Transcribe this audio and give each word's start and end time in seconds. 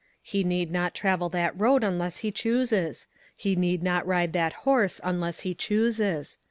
He 0.23 0.43
need 0.43 0.71
not 0.71 0.95
travel 0.95 1.29
that 1.29 1.53
road 1.59 1.83
unless 1.83 2.17
he 2.25 2.31
chooses; 2.31 3.05
he 3.35 3.55
need 3.55 3.83
not 3.83 4.07
ride 4.07 4.33
that 4.33 4.53
horse 4.65 4.99
unless 5.03 5.41
he 5.41 5.53
chooses. 5.53 6.39